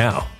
[0.00, 0.39] now.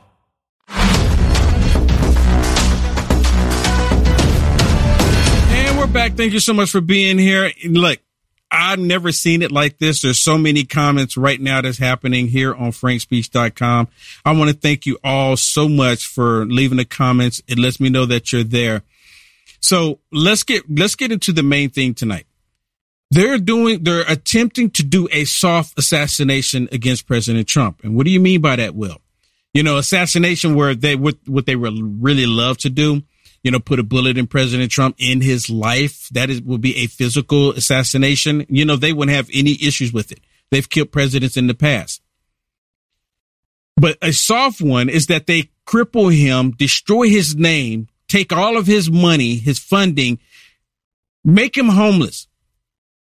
[5.93, 6.13] Back.
[6.13, 7.51] Thank you so much for being here.
[7.65, 7.99] Look,
[8.49, 10.01] I've never seen it like this.
[10.01, 13.87] There's so many comments right now that's happening here on frankspeech.com.
[14.23, 17.41] I want to thank you all so much for leaving the comments.
[17.47, 18.83] It lets me know that you're there.
[19.59, 22.25] So let's get, let's get into the main thing tonight.
[23.09, 27.81] They're doing, they're attempting to do a soft assassination against President Trump.
[27.83, 29.01] And what do you mean by that, Will?
[29.53, 33.03] You know, assassination where they, what, what they would really love to do
[33.43, 36.07] you know, put a bullet in President Trump in his life.
[36.09, 38.45] That is, would be a physical assassination.
[38.49, 40.19] You know, they wouldn't have any issues with it.
[40.51, 42.01] They've killed presidents in the past.
[43.77, 48.67] But a soft one is that they cripple him, destroy his name, take all of
[48.67, 50.19] his money, his funding,
[51.23, 52.27] make him homeless.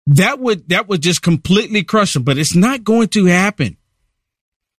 [0.06, 3.76] That would, that would just completely crush him, but it's not going to happen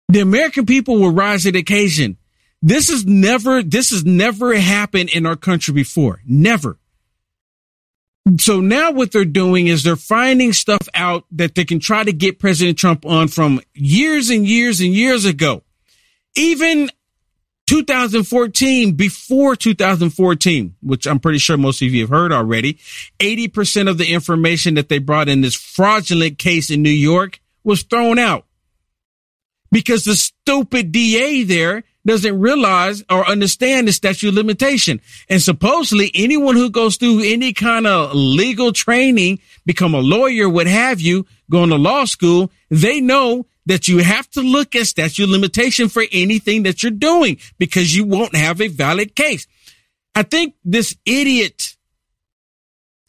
[0.10, 2.18] The American people will rise to the occasion.
[2.62, 6.22] This is never, this has never happened in our country before.
[6.26, 6.78] Never.
[8.40, 12.14] So now what they're doing is they're finding stuff out that they can try to
[12.14, 15.64] get President Trump on from years and years and years ago.
[16.36, 16.90] Even
[17.66, 22.80] 2014, before 2014, which I'm pretty sure most of you have heard already,
[23.20, 27.84] 80% of the information that they brought in this fraudulent case in New York was
[27.84, 28.46] thrown out
[29.72, 35.02] because the stupid DA there doesn't realize or understand the statute of limitation.
[35.30, 40.68] And supposedly anyone who goes through any kind of legal training, become a lawyer, what
[40.68, 45.24] have you, going to law school, they know that you have to look at statute
[45.24, 49.46] of limitation for anything that you're doing because you won't have a valid case.
[50.16, 51.78] I think this idiot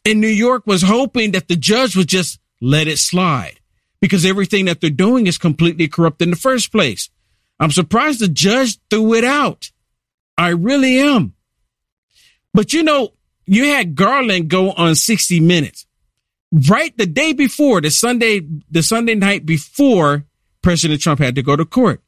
[0.05, 3.59] in New York was hoping that the judge would just let it slide
[3.99, 7.09] because everything that they're doing is completely corrupt in the first place.
[7.59, 9.71] I'm surprised the judge threw it out.
[10.37, 11.33] I really am.
[12.53, 13.13] But you know,
[13.45, 15.85] you had Garland go on 60 minutes
[16.69, 20.25] right the day before the Sunday, the Sunday night before
[20.61, 22.01] President Trump had to go to court.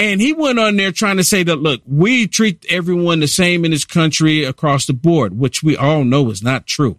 [0.00, 3.64] And he went on there trying to say that, look, we treat everyone the same
[3.64, 6.98] in this country across the board, which we all know is not true.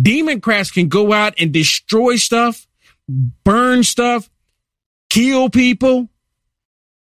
[0.00, 2.66] Democrats can go out and destroy stuff,
[3.08, 4.28] burn stuff,
[5.08, 6.08] kill people,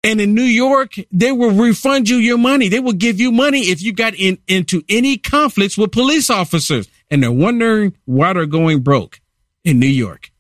[0.06, 2.70] and in New York, they will refund you your money.
[2.70, 6.88] They will give you money if you got in, into any conflicts with police officers.
[7.10, 9.20] And they're wondering why they're going broke
[9.64, 10.32] in New York.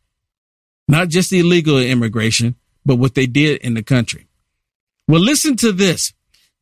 [0.88, 4.28] Not just the illegal immigration, but what they did in the country.
[5.08, 6.14] Well, listen to this.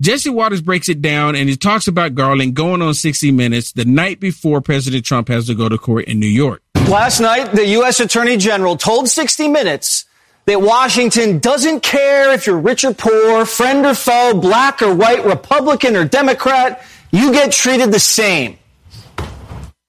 [0.01, 3.83] Jesse Watters breaks it down and he talks about Garland going on 60 Minutes the
[3.83, 6.61] night before President Trump has to go to court in New York.
[6.87, 7.99] Last night, the U.S.
[7.99, 10.05] Attorney General told 60 Minutes
[10.45, 15.25] that Washington doesn't care if you're rich or poor, friend or foe, black or white,
[15.25, 18.57] Republican or Democrat, you get treated the same.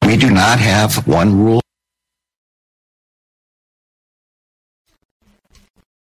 [0.07, 1.61] We do not have one rule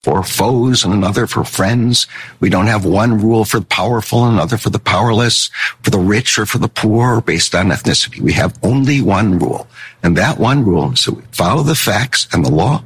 [0.04, 2.06] for foes and another for friends.
[2.40, 5.50] We don't have one rule for the powerful and another for the powerless,
[5.82, 8.20] for the rich or for the poor based on ethnicity.
[8.20, 9.68] We have only one rule.
[10.04, 12.84] And that one rule is that we follow the facts and the law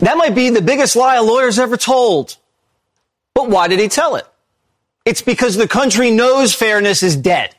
[0.00, 2.36] that might be the biggest lie a lawyer's ever told.
[3.34, 4.26] But why did he tell it?
[5.04, 7.54] It's because the country knows fairness is dead.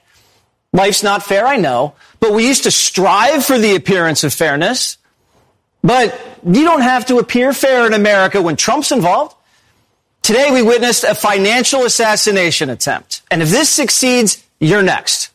[0.74, 4.98] Life's not fair, I know, but we used to strive for the appearance of fairness.
[5.81, 9.36] But you don't have to appear fair in America when Trump's involved.
[10.22, 13.22] Today we witnessed a financial assassination attempt.
[13.31, 15.30] And if this succeeds, you're next.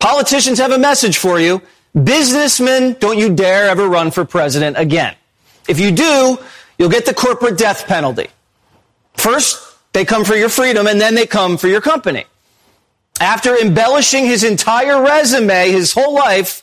[0.00, 1.62] Politicians have a message for you.
[1.94, 5.14] Businessmen, don't you dare ever run for president again.
[5.68, 6.38] If you do,
[6.78, 8.28] you'll get the corporate death penalty.
[9.14, 12.24] First, they come for your freedom and then they come for your company.
[13.20, 16.62] After embellishing his entire resume, his whole life,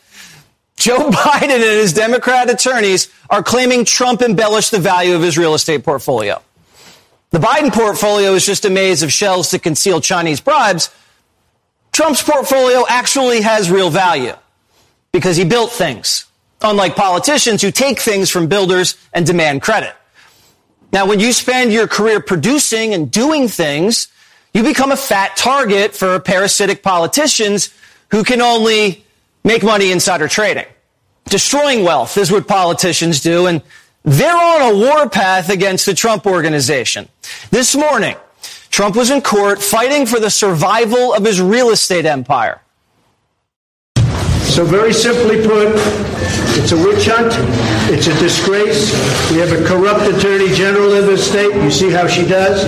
[0.77, 5.55] Joe Biden and his Democrat attorneys are claiming Trump embellished the value of his real
[5.55, 6.41] estate portfolio.
[7.31, 10.91] The Biden portfolio is just a maze of shells to conceal Chinese bribes.
[11.91, 14.35] Trump's portfolio actually has real value
[15.11, 16.25] because he built things
[16.63, 19.93] unlike politicians who take things from builders and demand credit.
[20.91, 24.07] Now, when you spend your career producing and doing things,
[24.53, 27.73] you become a fat target for parasitic politicians
[28.09, 29.03] who can only
[29.43, 30.65] make money insider trading.
[31.25, 33.61] Destroying wealth is what politicians do, and
[34.03, 37.09] they're on a warpath against the Trump organization.
[37.49, 38.15] This morning,
[38.69, 42.61] Trump was in court fighting for the survival of his real estate empire.
[44.43, 45.73] So, very simply put,
[46.55, 47.33] it's a witch hunt.
[47.91, 48.91] It's a disgrace.
[49.31, 51.55] We have a corrupt attorney general in this state.
[51.55, 52.63] You see how she does?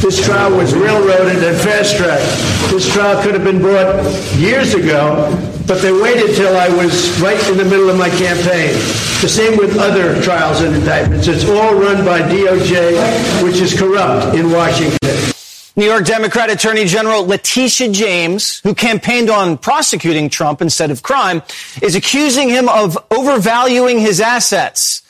[0.00, 2.24] This trial was railroaded and fast tracked.
[2.70, 4.02] This trial could have been brought
[4.36, 5.28] years ago,
[5.66, 8.72] but they waited till I was right in the middle of my campaign.
[9.20, 11.28] The same with other trials and indictments.
[11.28, 15.35] It's all run by DOJ, which is corrupt in Washington.
[15.78, 21.42] New York Democrat Attorney General Letitia James, who campaigned on prosecuting Trump instead of crime,
[21.82, 25.02] is accusing him of overvaluing his assets.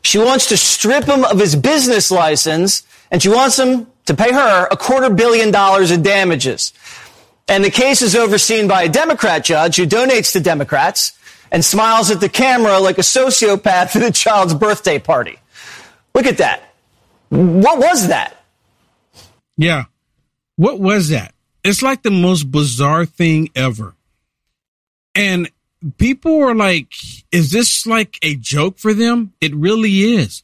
[0.00, 4.32] She wants to strip him of his business license, and she wants him to pay
[4.32, 6.72] her a quarter billion dollars in damages.
[7.46, 11.12] And the case is overseen by a Democrat judge who donates to Democrats
[11.52, 15.38] and smiles at the camera like a sociopath at a child's birthday party.
[16.14, 16.74] Look at that.
[17.28, 18.44] What was that?
[19.58, 19.84] Yeah.
[20.56, 21.34] What was that?
[21.64, 23.94] It's like the most bizarre thing ever.
[25.14, 25.50] And
[25.98, 26.92] people are like,
[27.32, 29.32] is this like a joke for them?
[29.40, 30.42] It really is.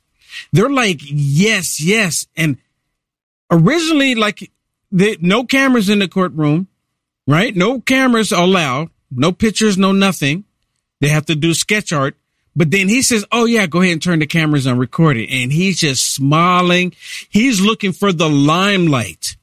[0.53, 2.27] They're like, yes, yes.
[2.37, 2.59] And
[3.53, 4.51] Originally, like
[4.91, 6.69] the, no cameras in the courtroom,
[7.27, 7.55] right?
[7.55, 10.45] No cameras allowed, no pictures, no nothing.
[11.03, 12.17] They have to do sketch art.
[12.57, 15.29] But then he says, Oh yeah, go ahead and turn the cameras on, record it.
[15.29, 16.95] And he's just smiling.
[17.29, 19.37] He's looking for the limelight.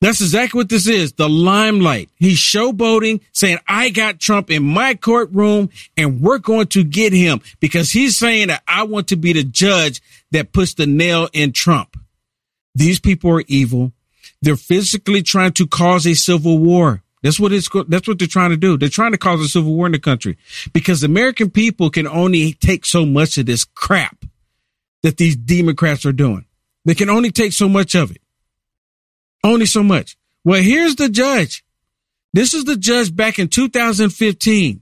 [0.00, 1.14] That's exactly what this is.
[1.14, 2.10] The limelight.
[2.16, 7.40] He's showboating, saying, I got Trump in my courtroom and we're going to get him
[7.58, 11.52] because he's saying that I want to be the judge that puts the nail in
[11.52, 11.96] Trump.
[12.74, 13.92] These people are evil.
[14.42, 17.02] They're physically trying to cause a civil war.
[17.22, 18.76] That's what it's, that's what they're trying to do.
[18.76, 20.36] They're trying to cause a civil war in the country
[20.74, 24.26] because the American people can only take so much of this crap
[25.02, 26.44] that these Democrats are doing.
[26.84, 28.20] They can only take so much of it.
[29.44, 30.16] Only so much.
[30.42, 31.64] Well, here's the judge.
[32.32, 34.80] This is the judge back in 2015.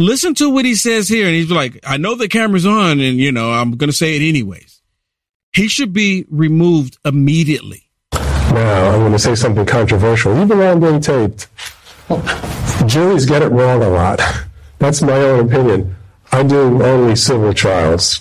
[0.00, 1.26] Listen to what he says here.
[1.26, 4.16] And he's like, I know the camera's on and, you know, I'm going to say
[4.16, 4.80] it anyways.
[5.52, 7.84] He should be removed immediately.
[8.12, 11.48] Now, I'm going to say something controversial, even though I'm being taped.
[12.86, 14.20] Juries get it wrong a lot.
[14.78, 15.94] That's my own opinion.
[16.32, 18.20] I do only civil trials,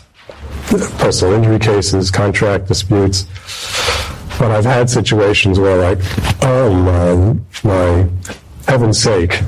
[1.00, 3.26] personal injury cases, contract disputes.
[4.40, 6.00] But I've had situations where, like,
[6.44, 8.08] oh my, my
[8.68, 9.42] heaven's sake,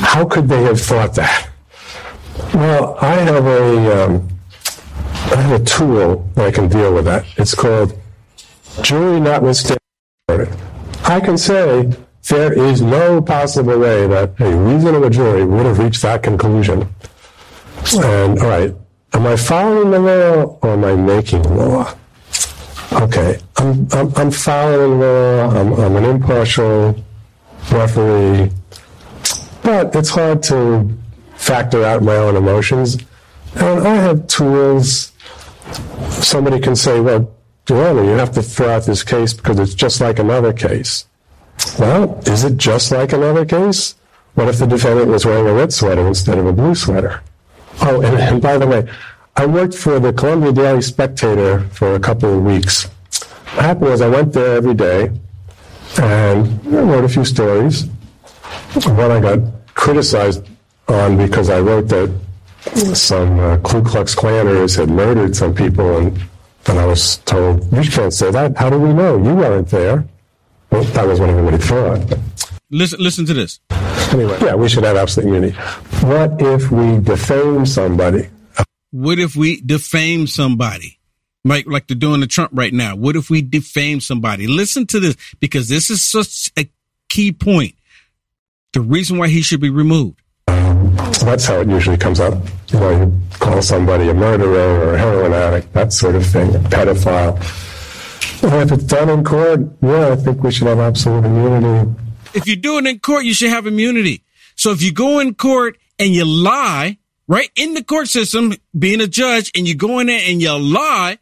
[0.00, 1.48] how could they have thought that?
[2.54, 4.28] Well, I have a, um,
[5.32, 7.24] I have a tool that I can deal with that.
[7.36, 7.98] It's called
[8.82, 9.78] jury notwithstanding.
[11.04, 11.90] I can say
[12.28, 16.88] there is no possible way that a reasonable jury would have reached that conclusion.
[17.96, 18.74] And all right,
[19.14, 21.94] am I following the law or am I making law?
[22.92, 25.50] Okay, I'm, I'm, I'm following law.
[25.50, 26.96] I'm, I'm an impartial
[27.70, 28.50] referee,
[29.62, 30.90] but it's hard to
[31.36, 32.96] factor out my own emotions.
[33.56, 35.12] And I have tools.
[36.08, 37.30] Somebody can say, well,
[37.66, 41.06] Joanna, you have to throw out this case because it's just like another case.
[41.78, 43.94] Well, is it just like another case?
[44.34, 47.22] What if the defendant was wearing a red sweater instead of a blue sweater?
[47.82, 48.88] Oh, and, and by the way,
[49.38, 52.86] I worked for the Columbia Daily Spectator for a couple of weeks.
[53.54, 55.12] What happened was I went there every day
[56.02, 57.84] and I wrote a few stories.
[58.84, 59.38] One I got
[59.74, 60.44] criticized
[60.88, 62.12] on because I wrote that
[62.96, 66.20] some uh, Ku Klux Klanners had murdered some people, and
[66.64, 68.56] then I was told, You can't say that.
[68.56, 69.22] How do we know?
[69.22, 70.04] You weren't there.
[70.72, 72.18] Well, that was what everybody thought.
[72.72, 73.60] Listen, listen to this.
[74.12, 75.56] Anyway, yeah, we should have absolute immunity.
[76.02, 78.30] What if we defame somebody?
[78.90, 80.98] What if we defame somebody?
[81.44, 82.96] Like, like they're doing to Trump right now.
[82.96, 84.46] What if we defame somebody?
[84.46, 86.70] Listen to this because this is such a
[87.08, 87.74] key point.
[88.72, 90.20] The reason why he should be removed.
[90.46, 92.34] That's how it usually comes up.
[92.68, 96.54] You know, you call somebody a murderer or a heroin addict, that sort of thing,
[96.54, 97.36] a pedophile.
[98.42, 101.90] And if it's done in court, yeah, I think we should have absolute immunity.
[102.34, 104.22] If you do it in court, you should have immunity.
[104.54, 106.97] So if you go in court and you lie,
[107.28, 110.52] right in the court system, being a judge, and you go in there and you
[110.58, 111.18] lie,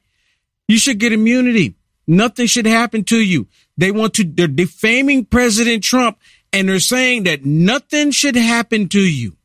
[0.69, 1.75] you should get immunity.
[2.07, 3.49] Nothing should happen to you.
[3.77, 6.19] They want to, they're defaming President Trump
[6.53, 9.37] and they're saying that nothing should happen to you.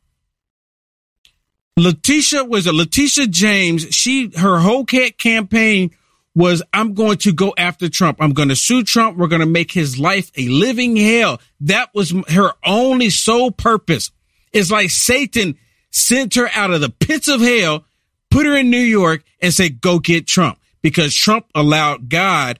[1.76, 3.88] Letitia was a Letitia James.
[3.94, 5.90] She, her whole campaign
[6.34, 8.18] was, I'm going to go after Trump.
[8.20, 9.18] I'm going to sue Trump.
[9.18, 11.40] We're going to make his life a living hell.
[11.60, 14.10] That was her only sole purpose.
[14.52, 15.58] It's like Satan
[15.92, 17.84] sent her out of the pits of hell,
[18.30, 22.58] put her in New York and say, go get Trump because Trump allowed God,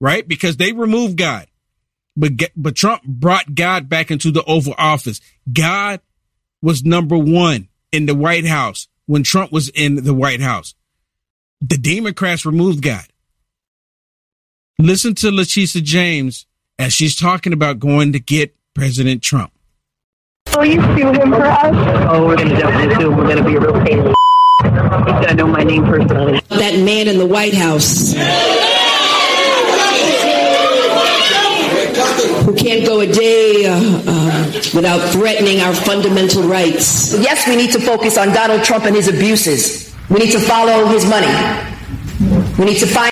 [0.00, 0.26] right?
[0.26, 1.46] Because they removed God.
[2.14, 5.20] But, but Trump brought God back into the Oval Office.
[5.50, 6.00] God
[6.60, 10.74] was number one in the White House when Trump was in the White House.
[11.62, 13.06] The Democrats removed God.
[14.78, 16.46] Listen to Letitia James
[16.78, 19.51] as she's talking about going to get President Trump.
[20.54, 21.74] Will you sue him for us?
[22.08, 23.16] Oh, we're going to definitely sue him.
[23.16, 24.14] We're going to be a real pain in the
[24.62, 26.40] He's going to know my name personally.
[26.48, 28.12] That man in the White House
[32.44, 37.14] who can't go a day uh, uh, without threatening our fundamental rights.
[37.18, 39.94] Yes, we need to focus on Donald Trump and his abuses.
[40.10, 41.32] We need to follow his money.
[42.58, 43.11] We need to find.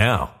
[0.01, 0.40] now.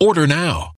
[0.00, 0.77] Order now.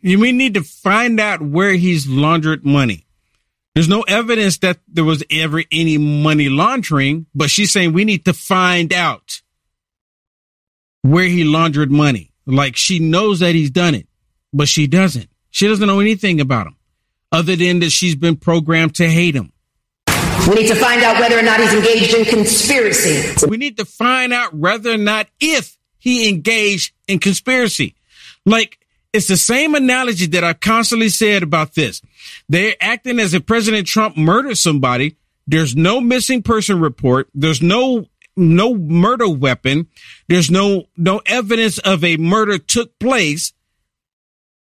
[0.00, 3.06] You we need to find out where he's laundered money.
[3.74, 8.24] There's no evidence that there was ever any money laundering, but she's saying we need
[8.24, 9.40] to find out
[11.02, 12.32] where he laundered money.
[12.46, 14.08] Like she knows that he's done it,
[14.52, 15.28] but she doesn't.
[15.50, 16.76] She doesn't know anything about him
[17.30, 19.52] other than that she's been programmed to hate him.
[20.48, 23.46] We need to find out whether or not he's engaged in conspiracy.
[23.46, 27.94] We need to find out whether or not if he engaged in conspiracy.
[28.46, 28.78] Like
[29.12, 32.02] it's the same analogy that I constantly said about this.
[32.48, 35.16] They're acting as if President Trump murdered somebody.
[35.46, 37.28] There's no missing person report.
[37.34, 39.88] There's no no murder weapon.
[40.28, 43.52] There's no no evidence of a murder took place.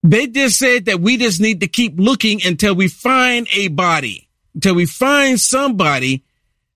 [0.03, 4.29] They just said that we just need to keep looking until we find a body,
[4.55, 6.25] until we find somebody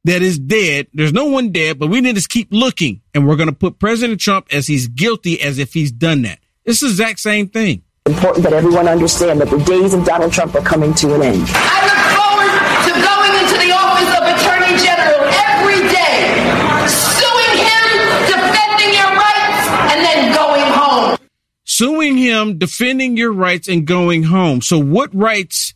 [0.04, 0.88] that is dead.
[0.92, 3.02] There's no one dead, but we need to keep looking.
[3.14, 6.39] And we're going to put President Trump as he's guilty as if he's done that.
[6.64, 7.82] It's the exact same thing.
[8.06, 11.44] Important that everyone understand that the days of Donald Trump are coming to an end.
[11.48, 12.52] I look forward
[12.86, 15.20] to going into the office of Attorney General
[15.52, 16.16] every day,
[16.88, 17.86] suing him,
[18.26, 21.18] defending your rights, and then going home.
[21.64, 24.60] Suing him, defending your rights, and going home.
[24.60, 25.74] So, what rights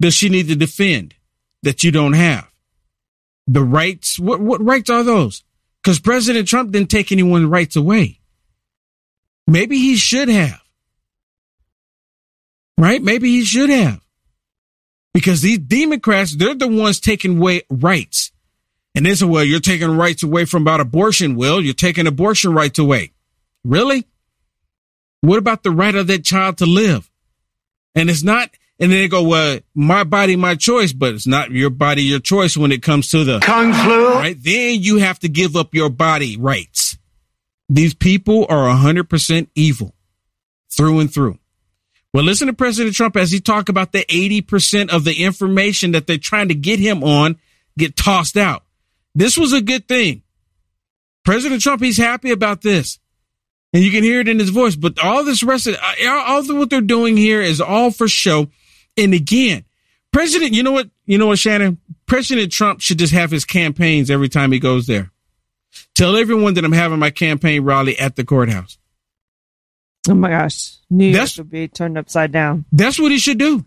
[0.00, 1.14] does she need to defend
[1.62, 2.50] that you don't have?
[3.46, 5.44] The rights, what, what rights are those?
[5.82, 8.20] Because President Trump didn't take anyone's rights away.
[9.46, 10.60] Maybe he should have.
[12.78, 13.02] Right?
[13.02, 14.00] Maybe he should have.
[15.12, 18.32] Because these Democrats, they're the ones taking away rights.
[18.94, 21.36] And they say, well, you're taking rights away from about abortion.
[21.36, 23.12] Will you're taking abortion rights away.
[23.64, 24.06] Really?
[25.20, 27.10] What about the right of that child to live?
[27.94, 31.50] And it's not, and then they go, well, my body, my choice, but it's not
[31.50, 34.14] your body, your choice when it comes to the kung flu.
[34.14, 34.36] Right?
[34.38, 36.98] Then you have to give up your body rights.
[37.68, 39.94] These people are 100% evil
[40.70, 41.38] through and through.
[42.12, 46.06] Well, listen to President Trump as he talk about the 80% of the information that
[46.06, 47.38] they're trying to get him on
[47.76, 48.62] get tossed out.
[49.14, 50.22] This was a good thing.
[51.24, 52.98] President Trump, he's happy about this.
[53.72, 56.38] And you can hear it in his voice, but all this rest of uh, all
[56.38, 58.48] of what they're doing here is all for show.
[58.96, 59.64] And again,
[60.12, 60.90] President, you know what?
[61.06, 61.78] You know what, Shannon?
[62.06, 65.10] President Trump should just have his campaigns every time he goes there.
[65.94, 68.78] Tell everyone that I'm having my campaign rally at the courthouse.
[70.08, 70.76] Oh my gosh.
[70.90, 72.64] New York That's- will be turned upside down.
[72.72, 73.64] That's what he should do.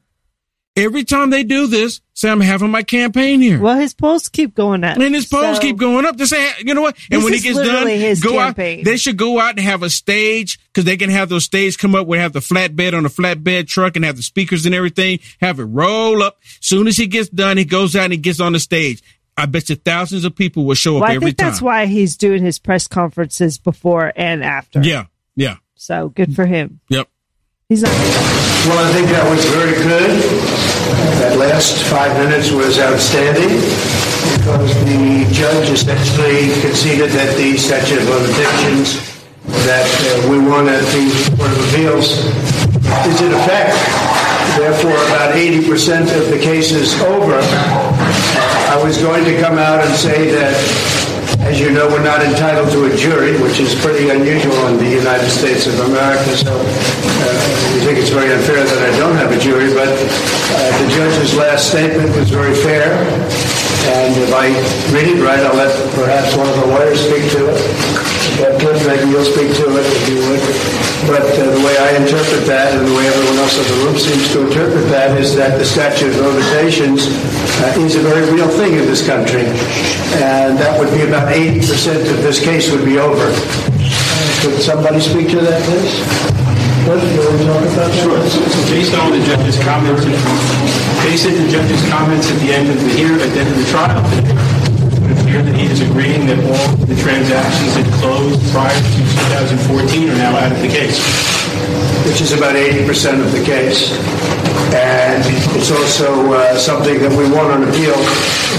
[0.75, 3.59] Every time they do this, say I'm having my campaign here.
[3.59, 4.95] Well, his polls keep going up.
[4.99, 6.17] And his polls So- keep going up.
[6.17, 6.95] Just say, you know what?
[7.09, 7.87] And when he gets done,
[8.21, 8.79] go campaign.
[8.81, 8.85] out.
[8.85, 11.95] They should go out and have a stage because they can have those stages come
[11.95, 12.05] up.
[12.05, 15.17] We have the flatbed on a flatbed truck and have the speakers and everything.
[15.41, 16.37] Have it roll up.
[16.61, 19.01] Soon as he gets done, he goes out and he gets on the stage.
[19.37, 21.49] I bet you thousands of people will show up Well, I every think time.
[21.49, 24.81] that's why he's doing his press conferences before and after.
[24.81, 26.79] Yeah, yeah, So good for him.
[26.89, 27.07] yep.
[27.69, 27.91] He's not.
[27.91, 30.09] Well, I think that was very good.
[31.21, 33.59] That last five minutes was outstanding
[34.39, 39.03] because the judge essentially conceded that the statute of limitations
[39.67, 42.07] that uh, we won at the Court of Appeals
[43.05, 43.75] is in effect.
[44.57, 47.37] Therefore, about 80% of the case is over.
[48.67, 50.51] I was going to come out and say that
[51.47, 54.89] as you know, we're not entitled to a jury, which is pretty unusual in the
[54.89, 56.35] United States of America.
[56.35, 59.71] So uh, we think it's very unfair that I don't have a jury.
[59.71, 62.91] But uh, the judge's last statement was very fair.
[63.87, 64.51] And if I
[64.91, 67.59] read it right, I'll let perhaps one of the lawyers speak to it.
[68.35, 70.43] But Cliff, maybe you'll speak to it if you would.
[71.07, 73.97] But uh, the way I interpret that, and the way everyone else in the room
[73.97, 77.07] seems to interpret that, is that the statute of limitations
[77.63, 79.47] uh, is a very real thing in this country.
[80.19, 83.31] And that would be about 80% of this case would be over.
[84.43, 86.16] Could somebody speak to that, please?
[86.87, 86.95] So
[88.71, 90.07] based on the judge's comments,
[92.31, 93.99] at the end of the hearing, at the end of the trial,
[94.95, 99.03] it would appear that he is agreeing that all the transactions that closed prior to
[99.67, 100.95] 2014 are now out of the case.
[102.07, 103.91] which is about 80% of the case.
[104.73, 105.23] And
[105.55, 107.95] it's also uh, something that we won on appeal,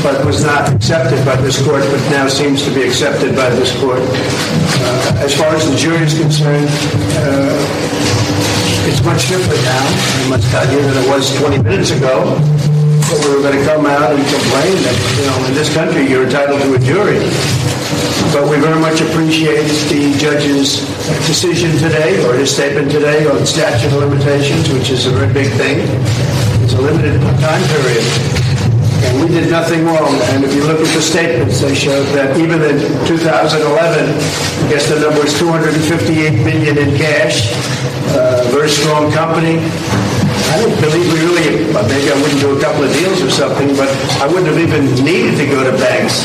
[0.02, 3.72] but was not accepted by this court, but now seems to be accepted by this
[3.80, 4.00] court.
[4.00, 6.68] Uh, as far as the jury is concerned,
[7.24, 7.54] uh,
[8.88, 12.67] it's much different now, I must tell you, than it was 20 minutes ago.
[13.08, 16.04] But we were going to come out and complain that, you know, in this country
[16.04, 17.16] you're entitled to a jury.
[18.36, 20.84] But we very much appreciate the judge's
[21.24, 25.48] decision today, or his statement today on statute of limitations, which is a very big
[25.56, 25.80] thing.
[26.60, 28.04] It's a limited time period.
[29.08, 30.12] And we did nothing wrong.
[30.36, 32.76] And if you look at the statements, they showed that even in
[33.08, 37.56] 2011, I guess the number is 258 billion in cash.
[38.12, 39.64] Uh, very strong company.
[40.48, 43.76] I don't believe we really, maybe I wouldn't do a couple of deals or something,
[43.76, 43.88] but
[44.20, 46.24] I wouldn't have even needed to go to banks.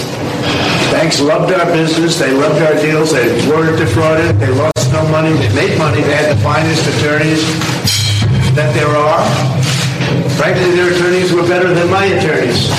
[0.91, 2.19] Banks loved our business.
[2.19, 3.11] They loved our deals.
[3.11, 4.39] They weren't defrauded.
[4.39, 5.33] They lost no money.
[5.33, 6.01] They made money.
[6.01, 7.41] They had the finest attorneys
[8.55, 9.25] that there are.
[10.37, 12.69] Frankly, their attorneys were better than my attorneys.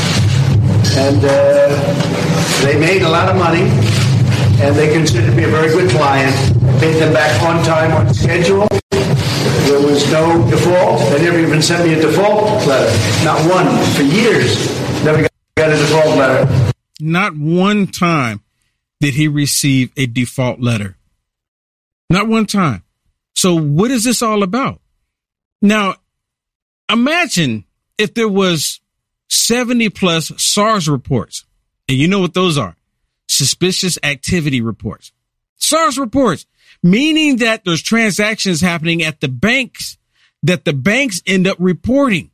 [0.97, 3.67] And uh, they made a lot of money,
[4.63, 6.35] and they considered me a very good client.
[6.63, 8.69] I paid them back on time, on schedule.
[9.65, 11.01] There was no default.
[11.11, 13.25] They never even sent me a default letter.
[13.25, 13.85] Not one.
[13.95, 16.73] For years, never got a default letter.
[17.01, 18.43] Not one time
[19.01, 20.97] did he receive a default letter.
[22.11, 22.85] Not one time.
[23.35, 24.81] So what is this all about?
[25.63, 25.97] Now,
[26.91, 27.65] imagine
[27.97, 28.81] if there was
[29.31, 31.45] 70 plus SARS reports.
[31.89, 32.77] And you know what those are?
[33.29, 35.13] Suspicious activity reports.
[35.57, 36.47] SARS reports,
[36.83, 39.97] meaning that there's transactions happening at the banks
[40.43, 42.31] that the banks end up reporting.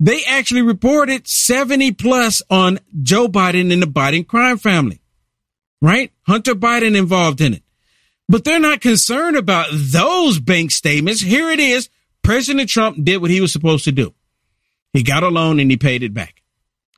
[0.00, 5.00] They actually reported 70 plus on Joe Biden and the Biden crime family,
[5.80, 6.12] right?
[6.22, 7.62] Hunter Biden involved in it.
[8.28, 11.20] But they're not concerned about those bank statements.
[11.20, 11.88] Here it is.
[12.22, 14.12] President Trump did what he was supposed to do.
[14.92, 16.42] He got a loan and he paid it back.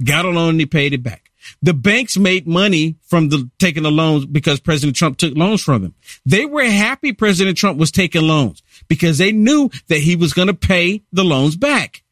[0.02, 1.27] Got a loan and he paid it back.
[1.62, 5.82] The banks made money from the taking the loans because President Trump took loans from
[5.82, 5.94] them.
[6.24, 10.48] They were happy President Trump was taking loans because they knew that he was going
[10.48, 12.02] to pay the loans back,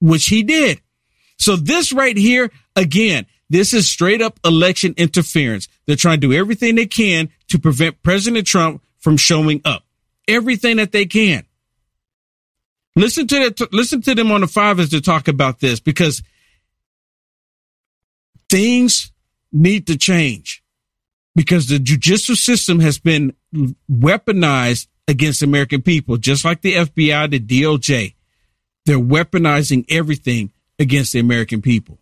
[0.00, 0.80] which he did.
[1.38, 5.68] So this right here, again, this is straight up election interference.
[5.86, 9.84] They're trying to do everything they can to prevent President Trump from showing up.
[10.26, 11.44] Everything that they can.
[12.96, 13.72] Listen to that.
[13.72, 16.22] Listen to them on the five as to talk about this because
[18.56, 19.12] things
[19.52, 20.62] need to change
[21.34, 23.34] because the judicial system has been
[23.90, 28.14] weaponized against American people, just like the FBI, the DOJ.
[28.86, 31.98] They're weaponizing everything against the American people.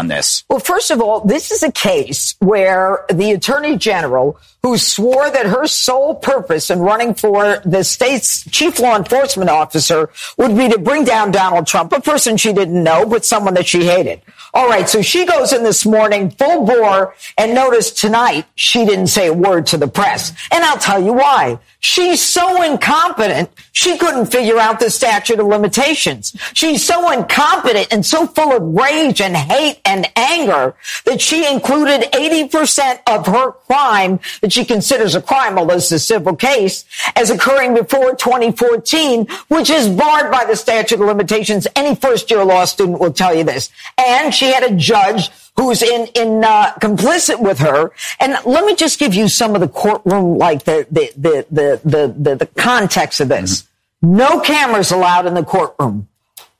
[0.00, 0.44] On this?
[0.48, 5.46] Well, first of all, this is a case where the attorney general who swore that
[5.46, 10.78] her sole purpose in running for the state's chief law enforcement officer would be to
[10.78, 14.20] bring down Donald Trump, a person she didn't know, but someone that she hated.
[14.52, 14.88] All right.
[14.88, 19.32] So she goes in this morning full bore and notice tonight she didn't say a
[19.32, 20.32] word to the press.
[20.50, 21.58] And I'll tell you why.
[21.78, 23.48] She's so incompetent.
[23.72, 26.36] She couldn't figure out the statute of limitations.
[26.52, 30.74] She's so incompetent and so full of rage and hate and anger
[31.04, 35.98] that she included 80% of her crime that she considers a crime, although it's a
[35.98, 36.84] civil case,
[37.16, 41.66] as occurring before 2014, which is barred by the statute of limitations.
[41.74, 43.70] Any first year law student will tell you this.
[43.98, 47.90] And she had a judge who's in in uh, complicit with her.
[48.20, 51.80] And let me just give you some of the courtroom, like the the the the
[51.84, 53.62] the, the, the context of this.
[53.62, 54.16] Mm-hmm.
[54.16, 56.08] No cameras allowed in the courtroom.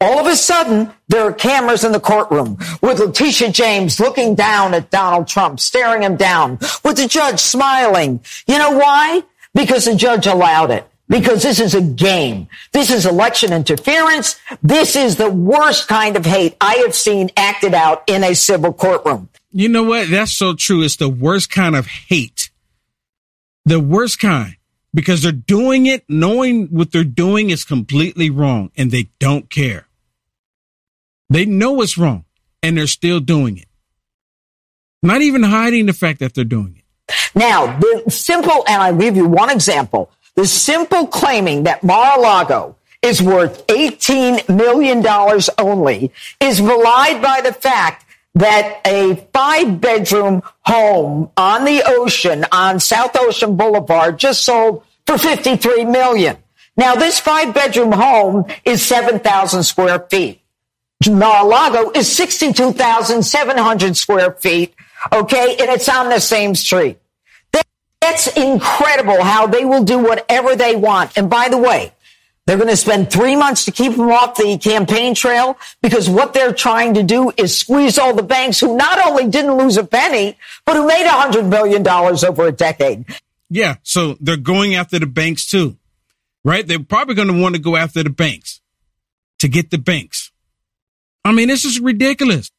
[0.03, 4.73] All of a sudden, there are cameras in the courtroom with Letitia James looking down
[4.73, 8.21] at Donald Trump, staring him down, with the judge smiling.
[8.47, 9.23] You know why?
[9.53, 12.49] Because the judge allowed it because this is a game.
[12.73, 14.41] This is election interference.
[14.63, 18.73] This is the worst kind of hate I have seen acted out in a civil
[18.73, 19.29] courtroom.
[19.53, 20.09] You know what?
[20.09, 20.83] That's so true.
[20.83, 22.51] It's the worst kind of hate.
[23.67, 24.57] The worst kind.
[24.95, 29.87] Because they're doing it knowing what they're doing is completely wrong and they don't care.
[31.31, 32.25] They know it's wrong
[32.63, 33.69] and they're still doing it.
[35.03, 37.15] Not even hiding the fact that they're doing it.
[37.35, 40.11] Now, the simple, and I'll give you one example.
[40.35, 45.05] The simple claiming that Mar-a-Lago is worth $18 million
[45.59, 52.79] only is belied by the fact that a five bedroom home on the ocean on
[52.79, 56.37] South Ocean Boulevard just sold for 53 million.
[56.77, 60.40] Now this five bedroom home is 7,000 square feet.
[61.09, 64.75] Mar-a-Lago is 62,700 square feet.
[65.13, 65.57] Okay.
[65.59, 66.99] And it's on the same street.
[68.01, 71.17] That's incredible how they will do whatever they want.
[71.17, 71.93] And by the way,
[72.47, 76.33] they're going to spend three months to keep them off the campaign trail because what
[76.33, 79.85] they're trying to do is squeeze all the banks who not only didn't lose a
[79.85, 83.05] penny, but who made a hundred million dollars over a decade.
[83.51, 83.77] Yeah.
[83.83, 85.77] So they're going after the banks too,
[86.43, 86.67] right?
[86.67, 88.61] They're probably going to want to go after the banks
[89.39, 90.30] to get the banks.
[91.25, 92.51] I mean, this is ridiculous.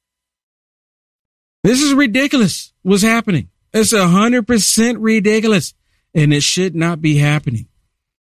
[1.64, 2.74] This is ridiculous.
[2.82, 3.50] What's happening?
[3.74, 5.74] It's a hundred percent ridiculous
[6.14, 7.68] and it should not be happening.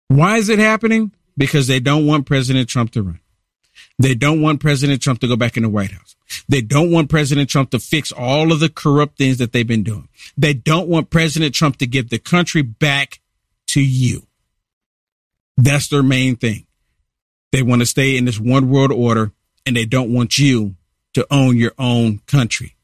[0.08, 1.12] Why is it happening?
[1.36, 3.20] Because they don't want President Trump to run.
[3.98, 6.16] They don't want President Trump to go back in the White House.
[6.48, 9.82] They don't want President Trump to fix all of the corrupt things that they've been
[9.82, 10.08] doing.
[10.36, 13.20] They don't want President Trump to give the country back
[13.68, 14.26] to you.
[15.56, 16.66] That's their main thing.
[17.52, 19.32] They want to stay in this one world order
[19.66, 20.74] and they don't want you
[21.14, 22.74] to own your own country.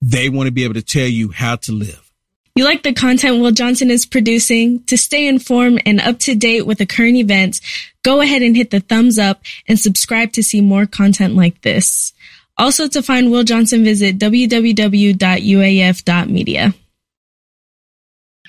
[0.00, 2.12] They want to be able to tell you how to live.
[2.54, 4.84] You like the content Will Johnson is producing?
[4.84, 7.62] To stay informed and up to date with the current events,
[8.02, 12.12] go ahead and hit the thumbs up and subscribe to see more content like this.
[12.58, 15.14] Also to find Will Johnson, visit www.uaf.media.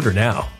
[0.00, 0.59] Order now.